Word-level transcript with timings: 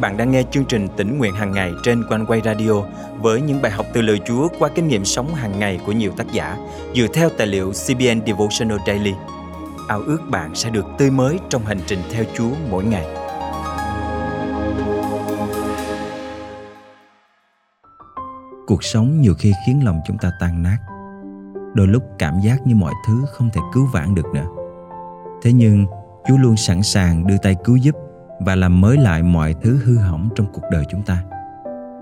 bạn 0.00 0.16
đang 0.16 0.30
nghe 0.30 0.42
chương 0.50 0.64
trình 0.64 0.88
tỉnh 0.96 1.18
nguyện 1.18 1.34
hàng 1.34 1.52
ngày 1.52 1.72
trên 1.82 2.04
quanh 2.08 2.26
quay 2.26 2.40
radio 2.44 2.72
với 3.20 3.40
những 3.40 3.62
bài 3.62 3.72
học 3.72 3.86
từ 3.92 4.02
lời 4.02 4.20
Chúa 4.26 4.48
qua 4.58 4.68
kinh 4.74 4.88
nghiệm 4.88 5.04
sống 5.04 5.34
hàng 5.34 5.58
ngày 5.58 5.80
của 5.86 5.92
nhiều 5.92 6.12
tác 6.16 6.32
giả 6.32 6.56
dựa 6.94 7.06
theo 7.14 7.28
tài 7.38 7.46
liệu 7.46 7.72
CBN 7.72 8.26
Devotional 8.26 8.78
Daily. 8.86 9.14
Ao 9.88 10.00
ước 10.00 10.18
bạn 10.30 10.54
sẽ 10.54 10.70
được 10.70 10.86
tươi 10.98 11.10
mới 11.10 11.38
trong 11.48 11.64
hành 11.64 11.80
trình 11.86 11.98
theo 12.12 12.24
Chúa 12.34 12.50
mỗi 12.70 12.84
ngày. 12.84 13.06
Cuộc 18.66 18.84
sống 18.84 19.20
nhiều 19.20 19.34
khi 19.38 19.52
khiến 19.66 19.84
lòng 19.84 20.00
chúng 20.06 20.18
ta 20.18 20.30
tan 20.40 20.62
nát. 20.62 20.78
Đôi 21.74 21.86
lúc 21.86 22.02
cảm 22.18 22.40
giác 22.40 22.66
như 22.66 22.74
mọi 22.74 22.92
thứ 23.06 23.24
không 23.32 23.50
thể 23.52 23.60
cứu 23.74 23.86
vãn 23.92 24.14
được 24.14 24.26
nữa. 24.34 24.46
Thế 25.42 25.52
nhưng, 25.52 25.86
Chúa 26.28 26.36
luôn 26.36 26.56
sẵn 26.56 26.82
sàng 26.82 27.26
đưa 27.26 27.36
tay 27.42 27.56
cứu 27.64 27.76
giúp 27.76 27.94
và 28.40 28.54
làm 28.54 28.80
mới 28.80 28.96
lại 28.96 29.22
mọi 29.22 29.54
thứ 29.62 29.78
hư 29.84 29.96
hỏng 29.96 30.28
trong 30.34 30.46
cuộc 30.52 30.62
đời 30.70 30.84
chúng 30.90 31.02
ta. 31.02 31.24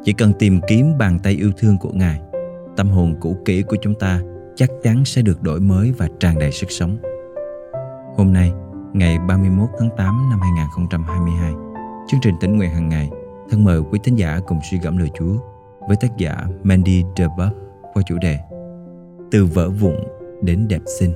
Chỉ 0.05 0.13
cần 0.13 0.33
tìm 0.39 0.61
kiếm 0.69 0.99
bàn 0.99 1.19
tay 1.19 1.33
yêu 1.33 1.53
thương 1.57 1.79
của 1.79 1.91
Ngài, 1.93 2.21
tâm 2.77 2.89
hồn 2.89 3.15
cũ 3.21 3.37
kỹ 3.45 3.63
của 3.63 3.77
chúng 3.83 3.95
ta 3.95 4.21
chắc 4.55 4.71
chắn 4.83 5.05
sẽ 5.05 5.23
được 5.23 5.43
đổi 5.43 5.61
mới 5.61 5.93
và 5.99 6.09
tràn 6.21 6.39
đầy 6.39 6.53
sức 6.53 6.71
sống. 6.71 6.97
Hôm 8.17 8.33
nay, 8.33 8.53
ngày 8.93 9.19
31 9.29 9.69
tháng 9.79 9.91
8 9.97 10.31
năm 10.31 10.41
2022, 10.41 11.53
chương 12.09 12.21
trình 12.23 12.35
tỉnh 12.41 12.57
nguyện 12.57 12.71
hàng 12.71 12.89
ngày 12.89 13.11
thân 13.51 13.65
mời 13.65 13.81
quý 13.91 13.99
thính 14.05 14.19
giả 14.19 14.41
cùng 14.47 14.59
suy 14.71 14.79
gẫm 14.79 14.99
lời 14.99 15.11
Chúa 15.19 15.37
với 15.89 15.97
tác 16.01 16.17
giả 16.17 16.45
Mandy 16.63 17.05
DeBuff 17.17 17.51
qua 17.95 18.03
chủ 18.07 18.17
đề 18.19 18.39
Từ 19.31 19.45
vỡ 19.45 19.71
vụn 19.71 19.97
đến 20.43 20.69
đẹp 20.69 20.83
xinh. 21.01 21.13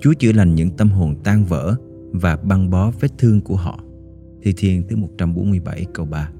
Chúa 0.00 0.12
chữa 0.12 0.32
lành 0.32 0.54
những 0.54 0.70
tâm 0.70 0.90
hồn 0.90 1.14
tan 1.24 1.44
vỡ 1.44 1.74
và 2.12 2.36
băng 2.36 2.70
bó 2.70 2.90
vết 3.00 3.08
thương 3.18 3.40
của 3.40 3.56
họ. 3.56 3.80
Thi 4.42 4.54
Thiên 4.56 4.82
thứ 4.88 4.96
147 4.96 5.86
câu 5.94 6.06
3 6.06 6.30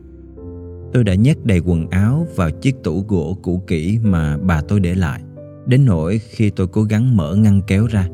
Tôi 0.93 1.05
đã 1.05 1.15
nhét 1.15 1.47
đầy 1.47 1.59
quần 1.59 1.91
áo 1.91 2.27
vào 2.37 2.51
chiếc 2.51 2.83
tủ 2.83 3.05
gỗ 3.09 3.39
cũ 3.43 3.63
kỹ 3.67 3.99
mà 4.03 4.39
bà 4.39 4.63
tôi 4.69 4.81
để 4.81 4.95
lại. 4.95 5.23
Đến 5.67 5.85
nỗi 5.85 6.19
khi 6.19 6.51
tôi 6.51 6.67
cố 6.67 6.83
gắng 6.83 7.17
mở 7.17 7.35
ngăn 7.35 7.61
kéo 7.67 7.87
ra, 7.87 8.09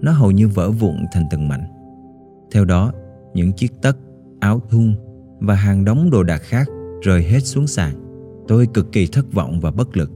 nó 0.00 0.12
hầu 0.12 0.30
như 0.30 0.48
vỡ 0.48 0.70
vụn 0.70 0.96
thành 1.12 1.24
từng 1.30 1.48
mảnh. 1.48 1.64
Theo 2.52 2.64
đó, 2.64 2.92
những 3.34 3.52
chiếc 3.52 3.72
tất, 3.82 3.96
áo 4.40 4.62
thun 4.70 4.94
và 5.40 5.54
hàng 5.54 5.84
đống 5.84 6.10
đồ 6.10 6.22
đạc 6.22 6.42
khác 6.42 6.68
rơi 7.02 7.22
hết 7.22 7.40
xuống 7.40 7.66
sàn. 7.66 7.94
Tôi 8.48 8.66
cực 8.74 8.92
kỳ 8.92 9.06
thất 9.06 9.32
vọng 9.32 9.60
và 9.60 9.70
bất 9.70 9.96
lực, 9.96 10.10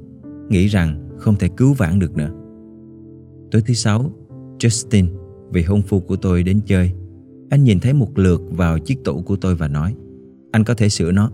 nghĩ 0.48 0.66
rằng 0.66 1.08
không 1.18 1.36
thể 1.36 1.48
cứu 1.48 1.74
vãn 1.74 1.98
được 1.98 2.16
nữa. 2.16 2.30
Tối 3.50 3.62
thứ 3.66 3.74
sáu, 3.74 4.10
Justin, 4.60 5.06
vị 5.52 5.62
hôn 5.62 5.82
phu 5.82 6.00
của 6.00 6.16
tôi 6.16 6.42
đến 6.42 6.60
chơi. 6.66 6.92
Anh 7.50 7.64
nhìn 7.64 7.80
thấy 7.80 7.92
một 7.92 8.18
lượt 8.18 8.42
vào 8.50 8.78
chiếc 8.78 9.04
tủ 9.04 9.22
của 9.22 9.36
tôi 9.36 9.54
và 9.54 9.68
nói 9.68 9.94
Anh 10.52 10.64
có 10.64 10.74
thể 10.74 10.88
sửa 10.88 11.12
nó. 11.12 11.30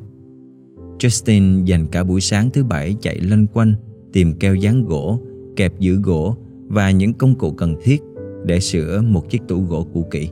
Justin 0.99 1.65
dành 1.65 1.87
cả 1.87 2.05
buổi 2.05 2.21
sáng 2.21 2.51
thứ 2.51 2.65
bảy 2.65 2.97
chạy 3.01 3.21
lanh 3.21 3.47
quanh 3.47 3.75
tìm 4.13 4.39
keo 4.39 4.55
dán 4.55 4.85
gỗ, 4.85 5.21
kẹp 5.57 5.79
giữ 5.79 5.97
gỗ 5.97 6.37
và 6.67 6.91
những 6.91 7.13
công 7.13 7.35
cụ 7.35 7.51
cần 7.51 7.77
thiết 7.83 8.03
để 8.45 8.61
sửa 8.61 9.03
một 9.03 9.31
chiếc 9.31 9.43
tủ 9.49 9.61
gỗ 9.61 9.87
cũ 9.95 10.07
kỹ. 10.11 10.31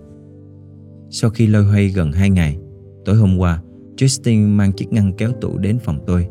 Sau 1.10 1.30
khi 1.30 1.46
lôi 1.46 1.64
hoay 1.64 1.88
gần 1.88 2.12
2 2.12 2.30
ngày, 2.30 2.58
tối 3.04 3.16
hôm 3.16 3.38
qua, 3.38 3.62
Justin 3.96 4.48
mang 4.48 4.72
chiếc 4.72 4.92
ngăn 4.92 5.12
kéo 5.12 5.32
tủ 5.40 5.58
đến 5.58 5.78
phòng 5.78 5.98
tôi. 6.06 6.26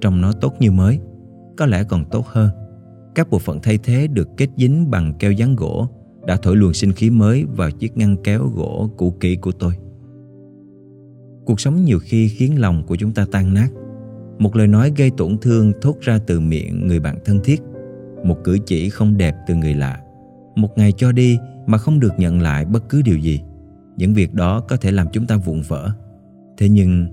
Trông 0.00 0.20
nó 0.20 0.32
tốt 0.32 0.54
như 0.60 0.70
mới, 0.70 0.98
có 1.56 1.66
lẽ 1.66 1.84
còn 1.84 2.04
tốt 2.10 2.26
hơn. 2.26 2.50
Các 3.14 3.30
bộ 3.30 3.38
phận 3.38 3.58
thay 3.62 3.78
thế 3.78 4.06
được 4.06 4.28
kết 4.36 4.48
dính 4.56 4.90
bằng 4.90 5.14
keo 5.18 5.32
dán 5.32 5.56
gỗ 5.56 5.88
đã 6.26 6.36
thổi 6.36 6.56
luồng 6.56 6.74
sinh 6.74 6.92
khí 6.92 7.10
mới 7.10 7.44
vào 7.56 7.70
chiếc 7.70 7.96
ngăn 7.96 8.16
kéo 8.24 8.50
gỗ 8.54 8.90
cũ 8.96 9.14
kỹ 9.20 9.36
của 9.36 9.52
tôi. 9.52 9.72
Cuộc 11.46 11.60
sống 11.60 11.84
nhiều 11.84 11.98
khi 11.98 12.28
khiến 12.28 12.60
lòng 12.60 12.82
của 12.86 12.96
chúng 12.96 13.12
ta 13.12 13.26
tan 13.32 13.54
nát. 13.54 13.68
Một 14.38 14.56
lời 14.56 14.66
nói 14.66 14.92
gây 14.96 15.10
tổn 15.16 15.38
thương 15.38 15.72
thốt 15.80 15.96
ra 16.00 16.18
từ 16.26 16.40
miệng 16.40 16.86
người 16.86 17.00
bạn 17.00 17.18
thân 17.24 17.40
thiết, 17.44 17.62
một 18.24 18.36
cử 18.44 18.58
chỉ 18.66 18.88
không 18.88 19.16
đẹp 19.16 19.34
từ 19.46 19.54
người 19.54 19.74
lạ, 19.74 20.00
một 20.56 20.78
ngày 20.78 20.92
cho 20.92 21.12
đi 21.12 21.38
mà 21.66 21.78
không 21.78 22.00
được 22.00 22.12
nhận 22.18 22.40
lại 22.40 22.64
bất 22.64 22.88
cứ 22.88 23.02
điều 23.02 23.18
gì. 23.18 23.40
Những 23.96 24.14
việc 24.14 24.34
đó 24.34 24.60
có 24.60 24.76
thể 24.76 24.90
làm 24.90 25.06
chúng 25.12 25.26
ta 25.26 25.36
vụn 25.36 25.62
vỡ. 25.68 25.90
Thế 26.58 26.68
nhưng, 26.68 27.06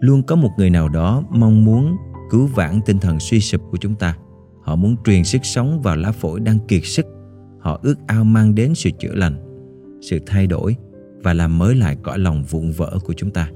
luôn 0.00 0.22
có 0.22 0.36
một 0.36 0.50
người 0.58 0.70
nào 0.70 0.88
đó 0.88 1.22
mong 1.30 1.64
muốn 1.64 1.96
cứu 2.30 2.46
vãn 2.46 2.80
tinh 2.86 2.98
thần 2.98 3.20
suy 3.20 3.40
sụp 3.40 3.60
của 3.70 3.76
chúng 3.76 3.94
ta. 3.94 4.16
Họ 4.62 4.76
muốn 4.76 4.96
truyền 5.04 5.24
sức 5.24 5.44
sống 5.44 5.82
vào 5.82 5.96
lá 5.96 6.12
phổi 6.12 6.40
đang 6.40 6.58
kiệt 6.58 6.82
sức 6.84 7.06
họ 7.64 7.80
ước 7.82 7.94
ao 8.06 8.24
mang 8.24 8.54
đến 8.54 8.74
sự 8.74 8.90
chữa 8.98 9.14
lành 9.14 9.36
sự 10.00 10.18
thay 10.26 10.46
đổi 10.46 10.76
và 11.22 11.34
làm 11.34 11.58
mới 11.58 11.74
lại 11.74 11.96
cõi 12.02 12.18
lòng 12.18 12.42
vụn 12.50 12.70
vỡ 12.70 12.98
của 13.04 13.12
chúng 13.12 13.30
ta 13.30 13.50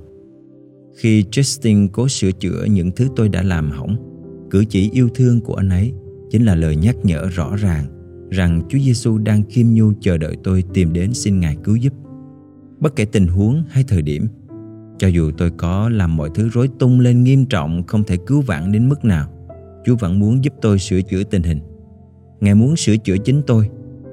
khi 0.96 1.22
Justin 1.22 1.88
cố 1.92 2.08
sửa 2.08 2.32
chữa 2.32 2.64
những 2.64 2.90
thứ 2.90 3.08
tôi 3.16 3.28
đã 3.28 3.42
làm 3.42 3.70
hỏng 3.70 3.96
cử 4.50 4.64
chỉ 4.68 4.90
yêu 4.92 5.08
thương 5.14 5.40
của 5.40 5.54
anh 5.54 5.68
ấy 5.68 5.92
chính 6.30 6.44
là 6.44 6.54
lời 6.54 6.76
nhắc 6.76 6.96
nhở 7.02 7.28
rõ 7.28 7.56
ràng 7.56 7.86
rằng 8.30 8.62
Chúa 8.68 8.78
Giêsu 8.78 9.18
đang 9.18 9.42
khiêm 9.50 9.66
nhu 9.66 9.92
chờ 10.00 10.18
đợi 10.18 10.36
tôi 10.44 10.64
tìm 10.74 10.92
đến 10.92 11.14
xin 11.14 11.40
Ngài 11.40 11.56
cứu 11.64 11.76
giúp. 11.76 11.92
Bất 12.80 12.96
kể 12.96 13.04
tình 13.04 13.26
huống 13.26 13.62
hay 13.68 13.84
thời 13.88 14.02
điểm, 14.02 14.26
cho 14.98 15.08
dù 15.08 15.30
tôi 15.38 15.50
có 15.50 15.88
làm 15.88 16.16
mọi 16.16 16.30
thứ 16.34 16.48
rối 16.48 16.68
tung 16.78 17.00
lên 17.00 17.24
nghiêm 17.24 17.46
trọng 17.46 17.82
không 17.86 18.04
thể 18.04 18.16
cứu 18.26 18.40
vãn 18.40 18.72
đến 18.72 18.88
mức 18.88 19.04
nào, 19.04 19.28
Chúa 19.84 19.96
vẫn 19.96 20.18
muốn 20.18 20.44
giúp 20.44 20.52
tôi 20.62 20.78
sửa 20.78 21.00
chữa 21.02 21.22
tình 21.22 21.42
hình. 21.42 21.60
Ngài 22.40 22.54
muốn 22.54 22.76
sửa 22.76 22.96
chữa 22.96 23.16
chính 23.24 23.42
tôi 23.46 23.68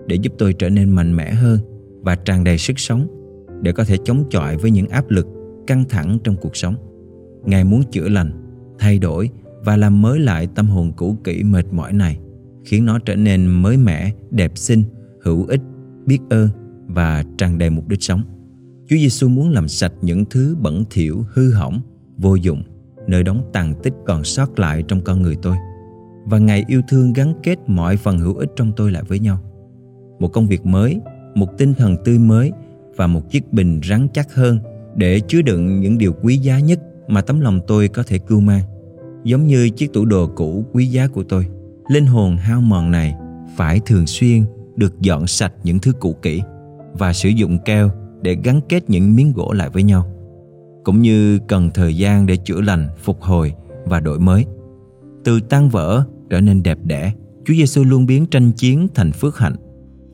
để 0.07 0.15
giúp 0.15 0.33
tôi 0.37 0.53
trở 0.53 0.69
nên 0.69 0.89
mạnh 0.89 1.15
mẽ 1.15 1.33
hơn 1.33 1.59
và 2.01 2.15
tràn 2.15 2.43
đầy 2.43 2.57
sức 2.57 2.79
sống 2.79 3.07
để 3.61 3.71
có 3.71 3.83
thể 3.83 3.97
chống 4.03 4.23
chọi 4.29 4.57
với 4.57 4.71
những 4.71 4.87
áp 4.87 5.09
lực 5.09 5.27
căng 5.67 5.85
thẳng 5.89 6.17
trong 6.23 6.35
cuộc 6.41 6.55
sống. 6.55 6.75
Ngài 7.45 7.63
muốn 7.63 7.83
chữa 7.91 8.09
lành, 8.09 8.31
thay 8.79 8.99
đổi 8.99 9.29
và 9.63 9.77
làm 9.77 10.01
mới 10.01 10.19
lại 10.19 10.47
tâm 10.55 10.67
hồn 10.67 10.91
cũ 10.95 11.17
kỹ 11.23 11.43
mệt 11.43 11.65
mỏi 11.73 11.93
này, 11.93 12.19
khiến 12.65 12.85
nó 12.85 12.99
trở 12.99 13.15
nên 13.15 13.45
mới 13.45 13.77
mẻ, 13.77 14.11
đẹp 14.31 14.51
xinh, 14.55 14.83
hữu 15.23 15.45
ích, 15.45 15.61
biết 16.05 16.19
ơn 16.29 16.49
và 16.87 17.23
tràn 17.37 17.57
đầy 17.57 17.69
mục 17.69 17.87
đích 17.87 18.03
sống. 18.03 18.23
Chúa 18.89 18.95
Giêsu 18.95 19.27
muốn 19.27 19.49
làm 19.49 19.67
sạch 19.67 19.93
những 20.01 20.25
thứ 20.25 20.55
bẩn 20.61 20.83
thỉu, 20.89 21.25
hư 21.33 21.53
hỏng, 21.53 21.81
vô 22.17 22.35
dụng, 22.35 22.63
nơi 23.07 23.23
đóng 23.23 23.49
tàn 23.53 23.73
tích 23.83 23.93
còn 24.05 24.23
sót 24.23 24.59
lại 24.59 24.83
trong 24.87 25.01
con 25.01 25.21
người 25.21 25.35
tôi. 25.41 25.57
Và 26.25 26.39
Ngài 26.39 26.63
yêu 26.67 26.81
thương 26.89 27.13
gắn 27.13 27.33
kết 27.43 27.59
mọi 27.67 27.97
phần 27.97 28.17
hữu 28.17 28.35
ích 28.35 28.49
trong 28.55 28.71
tôi 28.75 28.91
lại 28.91 29.03
với 29.07 29.19
nhau 29.19 29.39
một 30.19 30.27
công 30.27 30.47
việc 30.47 30.65
mới, 30.65 30.99
một 31.35 31.57
tinh 31.57 31.73
thần 31.73 31.95
tươi 32.05 32.19
mới 32.19 32.51
và 32.95 33.07
một 33.07 33.31
chiếc 33.31 33.53
bình 33.53 33.79
rắn 33.89 34.07
chắc 34.13 34.33
hơn 34.33 34.59
để 34.95 35.19
chứa 35.19 35.41
đựng 35.41 35.79
những 35.79 35.97
điều 35.97 36.13
quý 36.21 36.37
giá 36.37 36.59
nhất 36.59 36.79
mà 37.07 37.21
tấm 37.21 37.39
lòng 37.39 37.59
tôi 37.67 37.87
có 37.87 38.03
thể 38.03 38.17
cưu 38.17 38.39
mang. 38.39 38.63
Giống 39.23 39.47
như 39.47 39.69
chiếc 39.69 39.93
tủ 39.93 40.05
đồ 40.05 40.27
cũ 40.35 40.65
quý 40.73 40.85
giá 40.85 41.07
của 41.07 41.23
tôi, 41.23 41.45
linh 41.87 42.05
hồn 42.05 42.37
hao 42.37 42.61
mòn 42.61 42.91
này 42.91 43.15
phải 43.55 43.79
thường 43.85 44.07
xuyên 44.07 44.43
được 44.75 45.01
dọn 45.01 45.27
sạch 45.27 45.53
những 45.63 45.79
thứ 45.79 45.91
cũ 45.99 46.15
kỹ 46.21 46.41
và 46.93 47.13
sử 47.13 47.29
dụng 47.29 47.57
keo 47.65 47.91
để 48.21 48.37
gắn 48.43 48.59
kết 48.69 48.89
những 48.89 49.15
miếng 49.15 49.33
gỗ 49.33 49.53
lại 49.53 49.69
với 49.69 49.83
nhau, 49.83 50.11
cũng 50.83 51.01
như 51.01 51.39
cần 51.47 51.69
thời 51.73 51.97
gian 51.97 52.25
để 52.25 52.35
chữa 52.37 52.61
lành, 52.61 52.87
phục 53.03 53.21
hồi 53.21 53.53
và 53.85 53.99
đổi 53.99 54.19
mới. 54.19 54.45
Từ 55.23 55.39
tan 55.39 55.69
vỡ, 55.69 56.03
trở 56.29 56.41
nên 56.41 56.63
đẹp 56.63 56.77
đẽ, 56.83 57.13
Chúa 57.45 57.53
Giêsu 57.53 57.83
luôn 57.83 58.05
biến 58.05 58.25
tranh 58.25 58.51
chiến 58.51 58.87
thành 58.95 59.11
phước 59.11 59.37
hạnh 59.37 59.55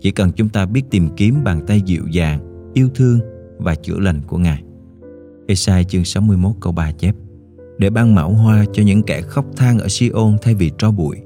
chỉ 0.02 0.12
cần 0.12 0.32
chúng 0.32 0.50
ta 0.50 0.66
biết 0.66 0.84
tìm 0.90 1.10
kiếm 1.18 1.44
bàn 1.44 1.62
tay 1.68 1.82
dịu 1.82 2.08
dàng, 2.08 2.72
yêu 2.74 2.90
thương 2.96 3.20
và 3.58 3.76
chữa 3.76 4.00
lành 4.00 4.22
của 4.28 4.38
Ngài. 4.38 4.64
Esai 5.48 5.84
chương 5.84 6.06
61 6.06 6.52
câu 6.62 6.74
3 6.74 6.92
chép 6.92 7.16
Để 7.78 7.90
ban 7.90 8.16
mão 8.16 8.34
hoa 8.34 8.66
cho 8.74 8.84
những 8.84 9.04
kẻ 9.04 9.22
khóc 9.22 9.46
than 9.56 9.80
ở 9.80 9.88
Siôn 9.88 10.38
thay 10.42 10.56
vì 10.56 10.72
tro 10.78 10.92
bụi, 10.92 11.18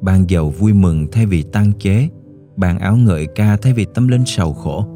ban 0.00 0.30
dầu 0.30 0.50
vui 0.50 0.72
mừng 0.72 1.06
thay 1.12 1.26
vì 1.26 1.42
tăng 1.42 1.72
chế, 1.78 2.08
ban 2.56 2.78
áo 2.78 2.96
ngợi 2.96 3.26
ca 3.34 3.56
thay 3.56 3.72
vì 3.72 3.86
tâm 3.94 4.08
linh 4.08 4.26
sầu 4.26 4.52
khổ. 4.52 4.86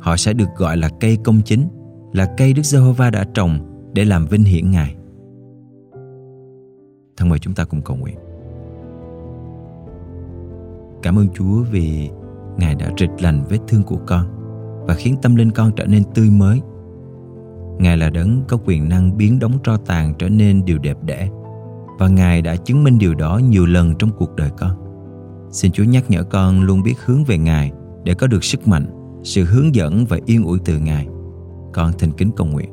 Họ 0.00 0.16
sẽ 0.16 0.32
được 0.32 0.48
gọi 0.56 0.76
là 0.76 0.88
cây 1.00 1.18
công 1.24 1.40
chính, 1.44 1.68
là 2.12 2.34
cây 2.36 2.52
Đức 2.52 2.62
Giê-hô-va 2.62 3.10
đã 3.10 3.24
trồng 3.34 3.58
để 3.94 4.04
làm 4.04 4.26
vinh 4.26 4.44
hiển 4.44 4.70
Ngài. 4.70 4.94
Thân 7.16 7.28
mời 7.28 7.38
chúng 7.38 7.54
ta 7.54 7.64
cùng 7.64 7.82
cầu 7.82 7.96
nguyện. 7.96 8.16
Cảm 11.02 11.18
ơn 11.18 11.28
Chúa 11.34 11.62
vì 11.62 12.10
Ngài 12.58 12.74
đã 12.74 12.90
rịch 12.98 13.10
lành 13.20 13.44
vết 13.48 13.58
thương 13.68 13.82
của 13.82 13.98
con 14.06 14.26
và 14.86 14.94
khiến 14.94 15.16
tâm 15.22 15.34
linh 15.34 15.50
con 15.50 15.72
trở 15.76 15.86
nên 15.86 16.02
tươi 16.14 16.30
mới. 16.30 16.60
Ngài 17.78 17.96
là 17.96 18.10
đấng 18.10 18.44
có 18.48 18.58
quyền 18.64 18.88
năng 18.88 19.16
biến 19.16 19.38
đống 19.38 19.52
tro 19.64 19.76
tàn 19.76 20.14
trở 20.18 20.28
nên 20.28 20.64
điều 20.64 20.78
đẹp 20.78 20.96
đẽ 21.02 21.30
và 21.98 22.08
Ngài 22.08 22.42
đã 22.42 22.56
chứng 22.56 22.84
minh 22.84 22.98
điều 22.98 23.14
đó 23.14 23.40
nhiều 23.48 23.66
lần 23.66 23.94
trong 23.98 24.10
cuộc 24.18 24.36
đời 24.36 24.50
con. 24.58 24.70
Xin 25.50 25.72
Chúa 25.72 25.84
nhắc 25.84 26.10
nhở 26.10 26.22
con 26.22 26.60
luôn 26.62 26.82
biết 26.82 26.94
hướng 27.04 27.24
về 27.24 27.38
Ngài 27.38 27.72
để 28.04 28.14
có 28.14 28.26
được 28.26 28.44
sức 28.44 28.68
mạnh, 28.68 28.86
sự 29.22 29.44
hướng 29.44 29.74
dẫn 29.74 30.04
và 30.08 30.18
yên 30.26 30.44
ủi 30.44 30.58
từ 30.64 30.78
Ngài. 30.78 31.08
Con 31.72 31.92
thành 31.98 32.12
kính 32.12 32.30
cầu 32.36 32.46
nguyện 32.46 32.70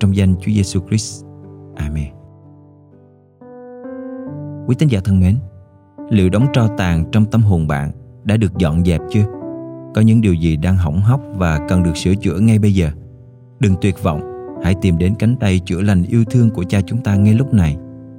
trong 0.00 0.16
danh 0.16 0.34
Chúa 0.34 0.52
Giêsu 0.52 0.80
Christ. 0.88 1.24
Amen. 1.76 2.12
Quý 4.66 4.74
tín 4.78 4.88
giả 4.88 5.00
thân 5.04 5.20
mến, 5.20 5.36
liệu 6.10 6.28
đóng 6.28 6.46
tro 6.52 6.68
tàn 6.76 7.04
trong 7.12 7.24
tâm 7.24 7.42
hồn 7.42 7.68
bạn 7.68 7.90
đã 8.28 8.36
được 8.36 8.56
dọn 8.58 8.84
dẹp 8.84 9.00
chưa? 9.10 9.24
Có 9.94 10.00
những 10.00 10.20
điều 10.20 10.34
gì 10.34 10.56
đang 10.56 10.76
hỏng 10.76 11.00
hóc 11.00 11.20
và 11.34 11.60
cần 11.68 11.82
được 11.82 11.96
sửa 11.96 12.14
chữa 12.14 12.38
ngay 12.38 12.58
bây 12.58 12.74
giờ? 12.74 12.90
Đừng 13.60 13.74
tuyệt 13.80 14.02
vọng, 14.02 14.20
hãy 14.62 14.74
tìm 14.82 14.98
đến 14.98 15.14
cánh 15.18 15.36
tay 15.36 15.60
chữa 15.64 15.80
lành 15.80 16.02
yêu 16.02 16.24
thương 16.30 16.50
của 16.50 16.64
cha 16.64 16.80
chúng 16.86 17.02
ta 17.02 17.16
ngay 17.16 17.34
lúc 17.34 17.54
này 17.54 17.76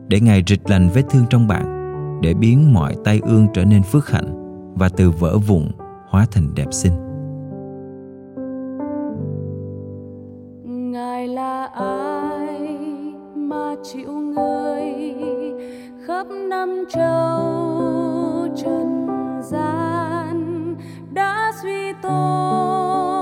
để 0.08 0.20
Ngài 0.20 0.44
rịch 0.48 0.70
lành 0.70 0.90
vết 0.94 1.02
thương 1.10 1.24
trong 1.30 1.48
bạn, 1.48 1.76
để 2.22 2.34
biến 2.34 2.74
mọi 2.74 2.96
tai 3.04 3.22
ương 3.24 3.48
trở 3.54 3.66
nên 3.66 3.84
phước 3.84 4.10
hạnh 4.10 4.36
và 4.76 4.90
từ 4.90 5.12
vỡ 5.12 5.38
vụn 5.38 5.64
hóa 6.10 6.26
thành 6.32 6.48
đẹp 6.56 6.68
xinh. 6.72 6.94
Ngài 10.92 11.28
là 11.28 11.66
ai 11.76 12.78
mà 13.36 13.76
chịu 13.84 14.12
người 14.12 14.94
khắp 16.08 16.28
năm 16.50 16.84
châu 16.94 18.48
trần 18.56 19.08
gian 19.42 19.89
đã 21.94 23.19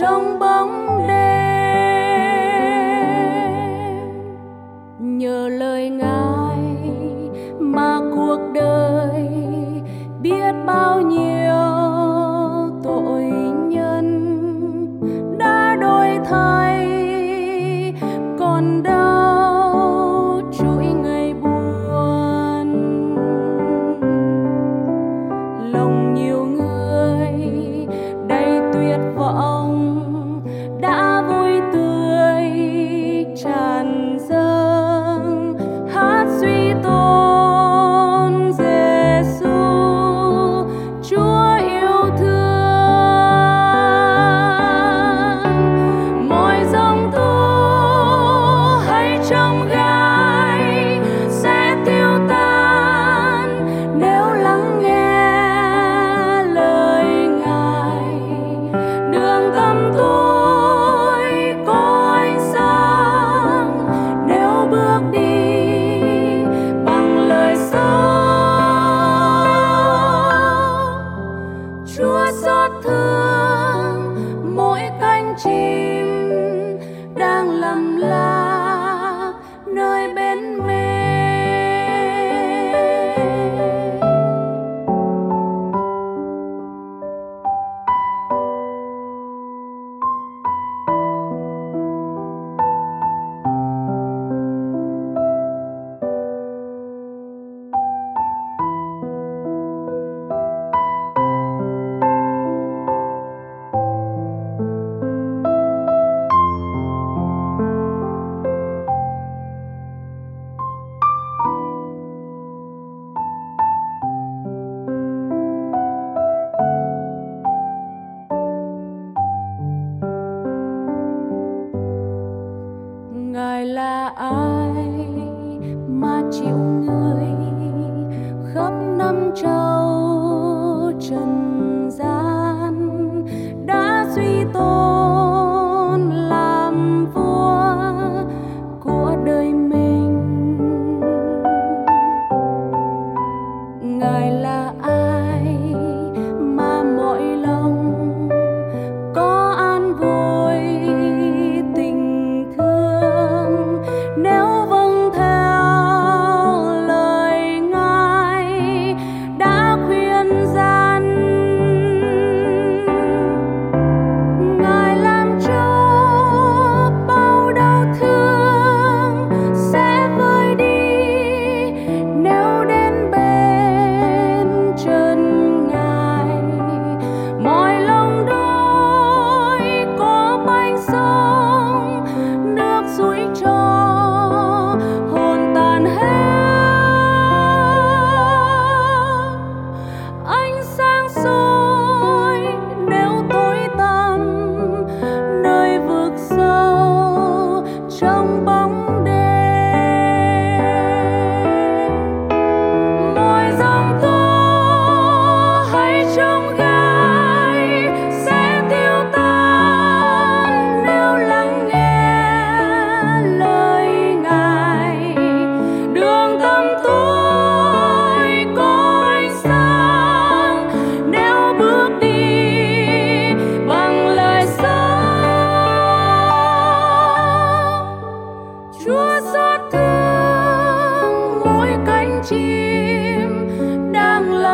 trong 0.00 0.38
bóng 0.38 1.04
đêm. 1.08 1.50
Nhờ 4.98 5.48
lời 5.48 5.90
ngài 5.90 6.58
mà 7.58 7.98
cuộc 8.14 8.38
đời 8.54 9.28
biết 10.22 10.52
bao 10.66 11.00
nhiêu 11.00 11.54
tội 12.82 13.24
nhân 13.68 14.06
đã 15.38 15.76
đổi 15.80 16.18
thay. 16.30 16.88
Còn 18.38 18.82
đây 18.82 18.89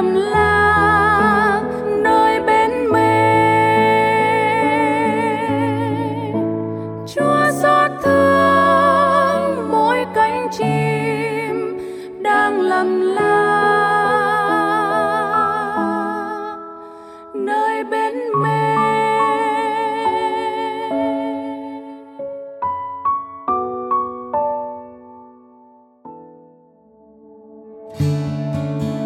I'm 0.06 0.35